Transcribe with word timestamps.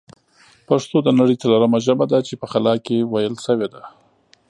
پښتو 0.67 0.97
د 1.03 1.09
نړۍ 1.19 1.35
ځلورمه 1.41 1.79
ژبه 1.85 2.05
ده 2.11 2.19
چې 2.27 2.33
په 2.41 2.45
خلا 2.51 2.73
کښې 2.85 2.99
ویل 3.11 3.35
شوې 3.45 3.67
ده 3.73 3.81